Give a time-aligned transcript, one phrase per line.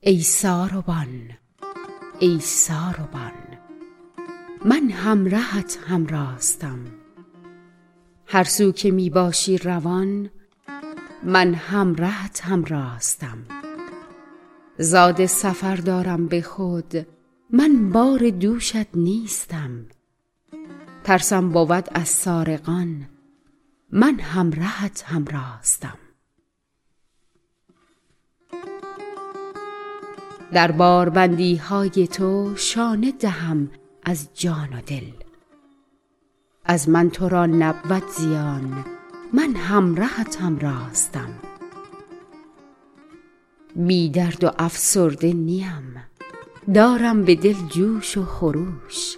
[0.00, 1.30] ای ساروبان
[2.18, 3.32] ای ساروبان
[4.64, 6.78] من همرهت همراستم.
[8.26, 10.30] هر سو که می باشی روان
[11.22, 13.38] من همرهت همراستم.
[14.78, 17.06] زاد سفر دارم به خود
[17.50, 19.86] من بار دوشت نیستم.
[21.04, 23.08] ترسم بود از سارقان
[23.92, 25.98] من همرهت همراستم.
[30.52, 33.70] در باربندی های تو شانه دهم
[34.04, 35.10] از جان و دل.
[36.64, 38.84] از من تو را نبود زیان
[39.32, 41.28] من همرهت همراستم
[43.76, 45.94] بی درد و افسرده نیم
[46.74, 49.16] دارم به دل جوش و خروش.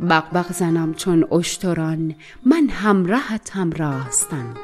[0.00, 2.14] بغبغ زنم چون اشتران
[2.46, 4.54] من همرهت همراستم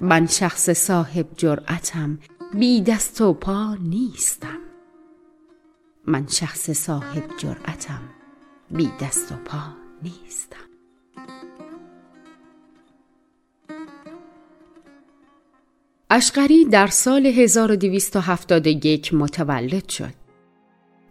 [0.00, 2.18] من شخص صاحب جرأتم
[2.54, 4.58] بی دست و پا نیستم
[6.06, 8.02] من شخص صاحب جرأتم
[8.70, 9.62] بی دست و پا
[10.02, 10.56] نیستم
[16.10, 20.12] اشقری در سال 1271 متولد شد.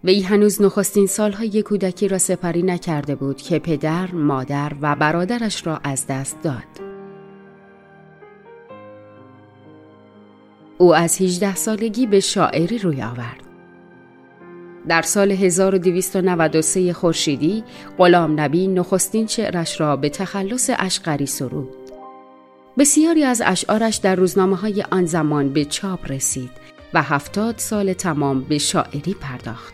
[0.03, 5.77] وی هنوز نخستین سالهای کودکی را سپری نکرده بود که پدر، مادر و برادرش را
[5.77, 6.94] از دست داد.
[10.77, 13.41] او از 18 سالگی به شاعری روی آورد.
[14.87, 17.63] در سال 1293 خورشیدی
[17.97, 21.69] غلام نبی نخستین شعرش را به تخلص اشقری سرود.
[22.77, 26.51] بسیاری از اشعارش در روزنامه های آن زمان به چاپ رسید
[26.93, 29.73] و هفتاد سال تمام به شاعری پرداخت.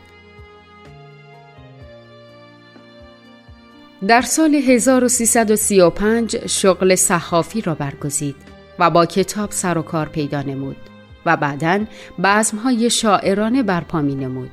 [4.07, 8.35] در سال 1335 شغل صحافی را برگزید
[8.79, 10.90] و با کتاب سر و کار پیدا نمود.
[11.25, 11.85] و بعدا
[12.23, 14.51] بزمهای شاعرانه برپا می نمود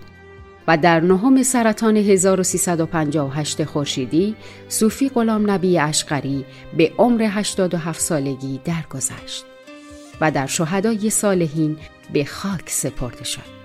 [0.68, 4.36] و در نهم سرطان 1358 خورشیدی
[4.68, 6.44] صوفی غلام نبی اشقری
[6.76, 9.44] به عمر 87 سالگی درگذشت
[10.20, 11.76] و در شهدای صالحین
[12.12, 13.58] به خاک سپرده شد.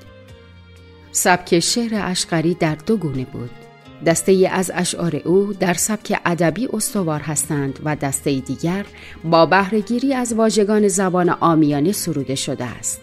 [1.12, 3.62] سبک شعر اشقری در دو گونه بود.
[4.06, 8.86] دسته از اشعار او در سبک ادبی استوار هستند و دسته دیگر
[9.24, 13.02] با بهرهگیری از واژگان زبان آمیانه سروده شده است.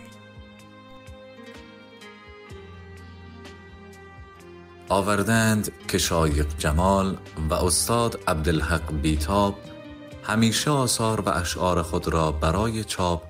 [4.89, 7.17] آوردند که شایق جمال
[7.51, 9.55] و استاد عبدالحق بیتاب
[10.22, 13.22] همیشه آثار و اشعار خود را برای چاپ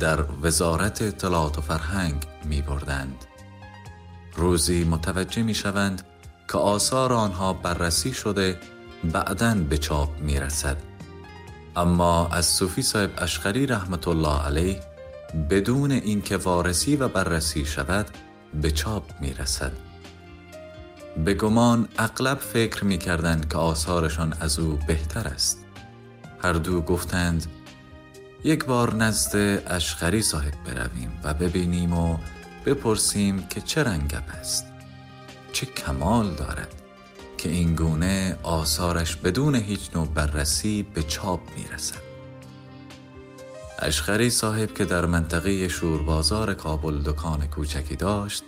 [0.00, 2.14] در وزارت اطلاعات و فرهنگ
[2.44, 3.24] می بردند.
[4.36, 6.02] روزی متوجه می شوند
[6.52, 8.58] که آثار آنها بررسی شده
[9.12, 10.76] بعدا به چاپ می رسد.
[11.76, 14.80] اما از صوفی صاحب اشقری رحمت الله علیه
[15.50, 18.06] بدون اینکه وارسی و بررسی شود
[18.62, 19.72] به چاپ می رسد.
[21.24, 25.58] به گمان اغلب فکر می کردند که آثارشان از او بهتر است.
[26.42, 27.46] هر دو گفتند
[28.44, 32.18] یک بار نزد اشقری صاحب برویم و ببینیم و
[32.66, 34.71] بپرسیم که چه رنگب است.
[35.52, 36.74] چه کمال دارد
[37.38, 42.12] که این گونه آثارش بدون هیچ نوع بررسی به چاپ می رسد.
[43.78, 48.44] اشخری صاحب که در منطقه شوربازار کابل دکان کوچکی داشت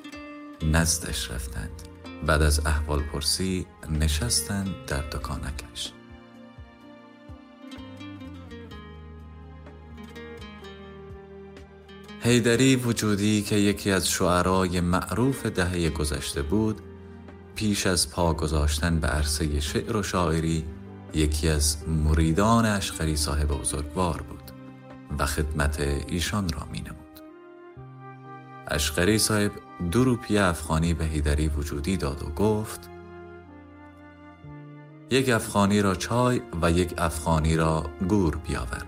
[0.62, 1.82] نزدش رفتند
[2.26, 5.92] بعد از احوال پرسی نشستند در دکانکش
[12.22, 16.80] هیدری وجودی که یکی از شعرای معروف دهه گذشته بود
[17.54, 20.64] پیش از پا گذاشتن به عرصه شعر و شاعری
[21.14, 24.50] یکی از مریدان اشقری صاحب بزرگوار بود
[25.18, 27.20] و خدمت ایشان را می نمود.
[28.68, 29.52] اشقری صاحب
[29.90, 32.90] دو روپیه افغانی به هیدری وجودی داد و گفت
[35.10, 38.82] یک افغانی را چای و یک افغانی را گور بیاور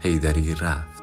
[0.00, 1.02] هیدری رفت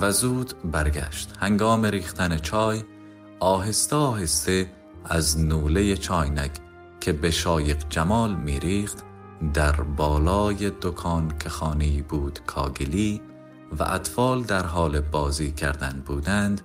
[0.00, 2.82] و زود برگشت هنگام ریختن چای
[3.40, 4.70] آهسته آهسته
[5.10, 6.50] از نوله چاینک
[7.00, 9.04] که به شایق جمال میریخت
[9.54, 13.20] در بالای دکان که خانی بود کاگلی
[13.78, 16.60] و اطفال در حال بازی کردن بودند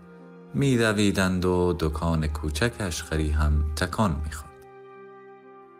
[0.54, 4.52] میدویدند و دکان کوچک اشخری هم تکان می‌خورد.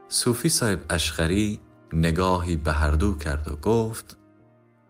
[0.10, 1.60] صوفی صاحب اشخری
[1.94, 4.18] نگاهی به هر دو کرد و گفت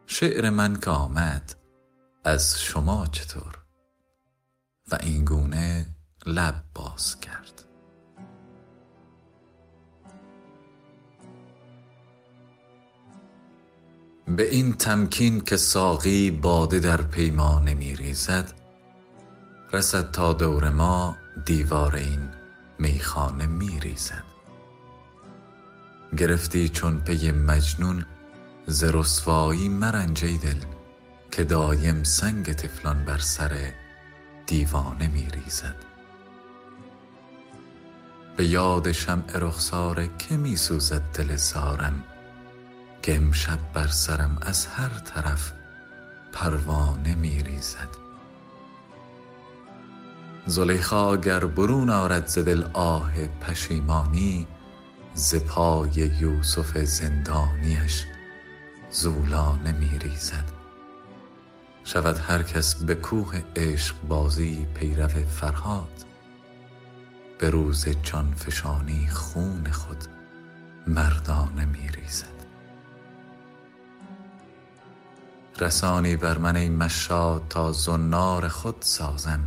[0.06, 1.56] شعر من که آمد
[2.24, 3.58] از شما چطور؟
[4.92, 5.86] و این گونه
[6.26, 7.66] لب باز کرد.
[14.36, 18.54] به این تمکین که ساقی باده در پیمانه می ریزد
[19.74, 22.30] رسد تا دور ما دیوار این
[22.80, 24.24] میخانه می ریزد
[26.18, 28.06] گرفتی چون پی مجنون
[28.68, 30.60] ز رسوایی مرنجی دل
[31.32, 33.74] که دایم سنگ تفلان بر سر
[34.46, 35.91] دیوانه می ریزد
[38.42, 42.04] به یاد شمع رخسار که می سوزد دل زارم
[43.02, 45.52] که امشب بر سرم از هر طرف
[46.34, 47.88] پروانه می ریزد.
[50.46, 54.48] زلیخا اگر برون آرد ز دل آه پشیمانی
[55.14, 58.06] ز پای یوسف زندانیش
[58.92, 60.46] زولانه می ریزد.
[61.84, 66.11] شود هر کس به کوه عشق بازی پیرو فرهاد
[67.42, 69.98] به روز جان فشانی خون خود
[70.88, 72.28] مردانه می ریزد.
[75.60, 79.40] رسانی بر من ای مشاد تا زنار خود سازم.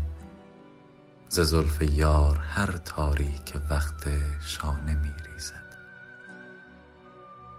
[1.28, 4.08] ز زلف یار هر تاری که وقت
[4.40, 5.76] شانه می ریزد.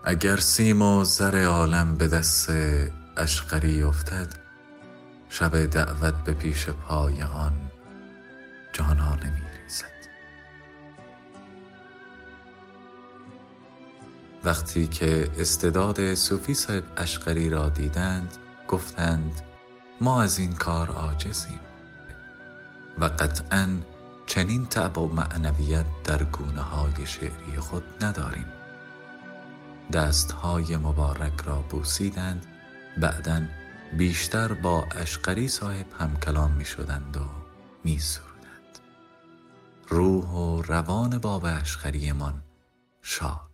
[0.04, 2.50] اگر سیم و زر عالم به دست
[3.18, 4.28] اشقری افتد
[5.30, 7.54] شب دعوت به پیش پای آن
[8.74, 9.55] جانانه می
[14.46, 18.38] وقتی که استعداد صوفی صاحب اشقری را دیدند
[18.68, 19.42] گفتند
[20.02, 21.60] ما از این کار عاجزیم
[23.00, 23.70] و قطعا
[24.26, 28.46] چنین تعب و معنویت در گونه های شعری خود نداریم
[29.94, 32.46] دستهای مبارک را بوسیدند
[32.98, 33.42] بعدا
[33.98, 37.20] بیشتر با اشقری صاحب هم کلام می شدند و
[37.84, 38.80] می سرودند.
[39.88, 42.44] روح و روان باب اشقریمان
[43.02, 43.45] شاد